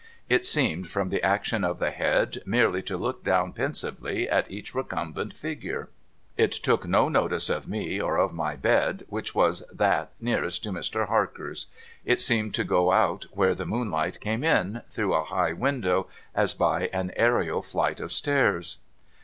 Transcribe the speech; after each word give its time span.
It 0.29 0.43
seemed, 0.45 0.89
from 0.89 1.09
the 1.09 1.21
action 1.23 1.63
of 1.63 1.77
the 1.77 1.91
head, 1.91 2.41
merely 2.43 2.81
to 2.81 2.97
look 2.97 3.23
down 3.23 3.53
pensively 3.53 4.27
at 4.27 4.49
each 4.49 4.73
recumbent 4.73 5.31
figure. 5.31 5.89
It 6.37 6.51
took 6.51 6.87
no 6.87 7.07
notice 7.07 7.51
of 7.51 7.67
me, 7.67 8.01
or 8.01 8.17
of 8.17 8.33
my 8.33 8.55
bed, 8.55 9.03
which 9.09 9.35
was 9.35 9.61
that 9.71 10.09
nearest 10.19 10.63
to 10.63 10.71
Mr. 10.71 11.07
Harker's. 11.07 11.67
It 12.03 12.19
seemed 12.19 12.55
to 12.55 12.63
go 12.63 12.91
out 12.91 13.27
where 13.31 13.53
the 13.53 13.63
moonlight 13.67 14.19
came 14.19 14.43
in, 14.43 14.81
through 14.89 15.13
a 15.13 15.23
high 15.23 15.53
window, 15.53 16.07
as 16.33 16.55
by 16.55 16.87
an 16.87 17.11
aerial 17.15 17.61
flight 17.61 17.99
of 17.99 18.11
stairs. 18.11 18.77